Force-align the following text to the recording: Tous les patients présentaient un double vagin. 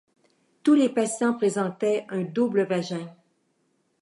Tous 0.63 0.73
les 0.73 0.89
patients 0.89 1.35
présentaient 1.35 2.07
un 2.09 2.23
double 2.23 2.63
vagin. 2.63 3.07